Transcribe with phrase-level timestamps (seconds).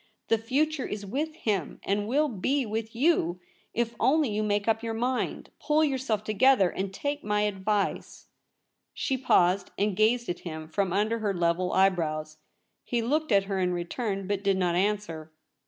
[0.29, 3.39] The future is with him, and will be with you,
[3.71, 8.25] if only you make up your mind, pull yourself together, and take my advice.'
[8.95, 12.37] She paused, and gazed at him from under her level eye brows.
[12.83, 15.29] He looked at her in return, but did not answer.